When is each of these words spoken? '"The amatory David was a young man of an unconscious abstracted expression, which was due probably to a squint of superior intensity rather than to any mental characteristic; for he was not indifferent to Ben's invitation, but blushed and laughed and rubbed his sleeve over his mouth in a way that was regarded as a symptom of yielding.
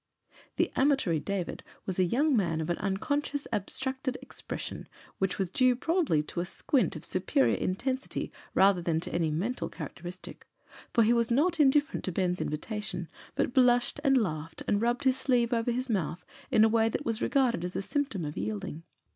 '"The 0.57 0.71
amatory 0.75 1.19
David 1.19 1.61
was 1.85 1.99
a 1.99 2.03
young 2.03 2.35
man 2.35 2.59
of 2.59 2.71
an 2.71 2.79
unconscious 2.79 3.45
abstracted 3.53 4.17
expression, 4.19 4.87
which 5.19 5.37
was 5.37 5.51
due 5.51 5.75
probably 5.75 6.23
to 6.23 6.39
a 6.39 6.45
squint 6.45 6.95
of 6.95 7.05
superior 7.05 7.53
intensity 7.55 8.31
rather 8.55 8.81
than 8.81 8.99
to 9.01 9.13
any 9.13 9.29
mental 9.29 9.69
characteristic; 9.69 10.47
for 10.91 11.03
he 11.03 11.13
was 11.13 11.29
not 11.29 11.59
indifferent 11.59 12.03
to 12.05 12.11
Ben's 12.11 12.41
invitation, 12.41 13.09
but 13.35 13.53
blushed 13.53 13.99
and 14.03 14.17
laughed 14.17 14.63
and 14.67 14.81
rubbed 14.81 15.03
his 15.03 15.19
sleeve 15.19 15.53
over 15.53 15.69
his 15.69 15.87
mouth 15.87 16.25
in 16.49 16.63
a 16.63 16.67
way 16.67 16.89
that 16.89 17.05
was 17.05 17.21
regarded 17.21 17.63
as 17.63 17.75
a 17.75 17.83
symptom 17.83 18.25
of 18.25 18.35
yielding. 18.35 18.81